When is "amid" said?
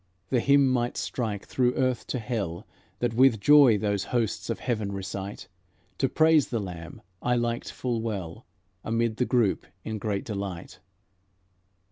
8.83-9.17